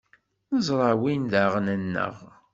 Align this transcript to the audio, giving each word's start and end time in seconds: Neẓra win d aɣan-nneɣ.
Neẓra 0.53 0.91
win 1.01 1.23
d 1.31 1.33
aɣan-nneɣ. 1.43 2.15